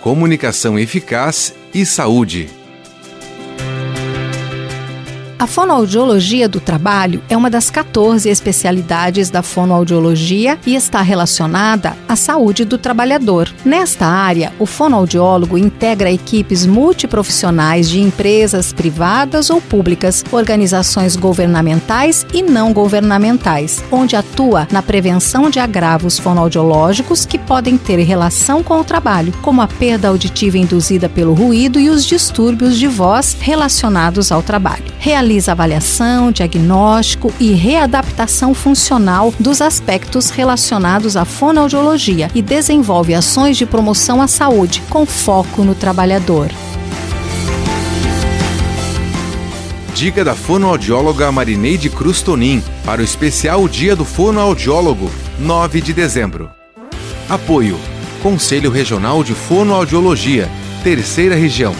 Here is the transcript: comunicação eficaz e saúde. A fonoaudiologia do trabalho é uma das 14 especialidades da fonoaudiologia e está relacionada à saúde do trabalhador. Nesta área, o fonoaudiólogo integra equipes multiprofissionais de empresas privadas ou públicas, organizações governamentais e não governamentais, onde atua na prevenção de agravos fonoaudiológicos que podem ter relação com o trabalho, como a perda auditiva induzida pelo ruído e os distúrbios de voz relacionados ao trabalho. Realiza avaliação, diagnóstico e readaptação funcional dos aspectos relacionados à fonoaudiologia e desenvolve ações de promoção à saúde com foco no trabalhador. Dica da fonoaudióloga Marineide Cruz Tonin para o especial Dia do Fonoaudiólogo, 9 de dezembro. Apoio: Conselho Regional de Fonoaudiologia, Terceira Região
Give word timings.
comunicação 0.00 0.78
eficaz 0.78 1.54
e 1.74 1.84
saúde. 1.84 2.59
A 5.40 5.46
fonoaudiologia 5.46 6.46
do 6.46 6.60
trabalho 6.60 7.22
é 7.26 7.34
uma 7.34 7.48
das 7.48 7.70
14 7.70 8.28
especialidades 8.28 9.30
da 9.30 9.42
fonoaudiologia 9.42 10.58
e 10.66 10.74
está 10.74 11.00
relacionada 11.00 11.96
à 12.06 12.14
saúde 12.14 12.62
do 12.66 12.76
trabalhador. 12.76 13.50
Nesta 13.64 14.04
área, 14.04 14.52
o 14.58 14.66
fonoaudiólogo 14.66 15.56
integra 15.56 16.12
equipes 16.12 16.66
multiprofissionais 16.66 17.88
de 17.88 18.02
empresas 18.02 18.70
privadas 18.70 19.48
ou 19.48 19.62
públicas, 19.62 20.22
organizações 20.30 21.16
governamentais 21.16 22.26
e 22.34 22.42
não 22.42 22.74
governamentais, 22.74 23.82
onde 23.90 24.16
atua 24.16 24.68
na 24.70 24.82
prevenção 24.82 25.48
de 25.48 25.58
agravos 25.58 26.18
fonoaudiológicos 26.18 27.24
que 27.24 27.38
podem 27.38 27.78
ter 27.78 27.98
relação 28.00 28.62
com 28.62 28.78
o 28.78 28.84
trabalho, 28.84 29.32
como 29.40 29.62
a 29.62 29.66
perda 29.66 30.08
auditiva 30.08 30.58
induzida 30.58 31.08
pelo 31.08 31.32
ruído 31.32 31.80
e 31.80 31.88
os 31.88 32.04
distúrbios 32.04 32.78
de 32.78 32.86
voz 32.86 33.34
relacionados 33.40 34.30
ao 34.30 34.42
trabalho. 34.42 34.84
Realiza 35.00 35.52
avaliação, 35.52 36.30
diagnóstico 36.30 37.32
e 37.40 37.54
readaptação 37.54 38.52
funcional 38.52 39.32
dos 39.40 39.62
aspectos 39.62 40.28
relacionados 40.28 41.16
à 41.16 41.24
fonoaudiologia 41.24 42.30
e 42.34 42.42
desenvolve 42.42 43.14
ações 43.14 43.56
de 43.56 43.64
promoção 43.64 44.20
à 44.20 44.28
saúde 44.28 44.82
com 44.90 45.06
foco 45.06 45.64
no 45.64 45.74
trabalhador. 45.74 46.50
Dica 49.94 50.22
da 50.22 50.34
fonoaudióloga 50.34 51.32
Marineide 51.32 51.88
Cruz 51.88 52.20
Tonin 52.20 52.62
para 52.84 53.00
o 53.00 53.04
especial 53.04 53.66
Dia 53.66 53.96
do 53.96 54.04
Fonoaudiólogo, 54.04 55.10
9 55.38 55.80
de 55.80 55.94
dezembro. 55.94 56.50
Apoio: 57.26 57.80
Conselho 58.22 58.70
Regional 58.70 59.24
de 59.24 59.32
Fonoaudiologia, 59.32 60.46
Terceira 60.84 61.34
Região 61.34 61.74